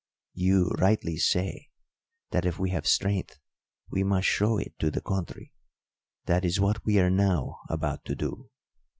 [0.33, 1.69] You rightly say
[2.31, 3.37] that if we have strength
[3.91, 5.53] we must show it to the country.
[6.25, 8.49] That is what we are now about to do.